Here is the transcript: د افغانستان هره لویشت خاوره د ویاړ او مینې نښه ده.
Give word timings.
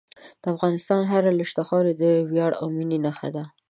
د 0.41 0.43
افغانستان 0.53 1.01
هره 1.11 1.29
لویشت 1.37 1.57
خاوره 1.67 1.91
د 2.01 2.03
ویاړ 2.31 2.51
او 2.61 2.67
مینې 2.75 2.97
نښه 3.05 3.29
ده. 3.35 3.43